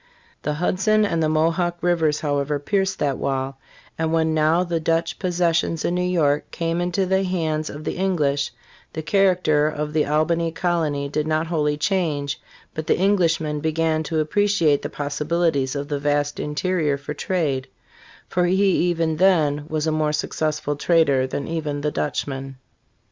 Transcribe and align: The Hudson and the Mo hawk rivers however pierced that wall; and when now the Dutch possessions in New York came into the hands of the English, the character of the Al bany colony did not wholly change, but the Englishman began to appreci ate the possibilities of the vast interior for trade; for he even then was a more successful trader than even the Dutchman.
The 0.41 0.55
Hudson 0.55 1.05
and 1.05 1.21
the 1.21 1.29
Mo 1.29 1.51
hawk 1.51 1.77
rivers 1.79 2.21
however 2.21 2.57
pierced 2.57 2.97
that 2.97 3.19
wall; 3.19 3.59
and 3.99 4.11
when 4.11 4.33
now 4.33 4.63
the 4.63 4.79
Dutch 4.79 5.19
possessions 5.19 5.85
in 5.85 5.93
New 5.93 6.01
York 6.01 6.49
came 6.49 6.81
into 6.81 7.05
the 7.05 7.21
hands 7.21 7.69
of 7.69 7.83
the 7.83 7.95
English, 7.97 8.49
the 8.93 9.03
character 9.03 9.67
of 9.67 9.93
the 9.93 10.05
Al 10.05 10.25
bany 10.25 10.51
colony 10.55 11.07
did 11.07 11.27
not 11.27 11.45
wholly 11.45 11.77
change, 11.77 12.41
but 12.73 12.87
the 12.87 12.97
Englishman 12.97 13.59
began 13.59 14.01
to 14.01 14.25
appreci 14.25 14.65
ate 14.69 14.81
the 14.81 14.89
possibilities 14.89 15.75
of 15.75 15.87
the 15.87 15.99
vast 15.99 16.39
interior 16.39 16.97
for 16.97 17.13
trade; 17.13 17.67
for 18.27 18.45
he 18.47 18.71
even 18.89 19.17
then 19.17 19.65
was 19.67 19.85
a 19.85 19.91
more 19.91 20.13
successful 20.13 20.75
trader 20.75 21.27
than 21.27 21.47
even 21.47 21.81
the 21.81 21.91
Dutchman. 21.91 22.55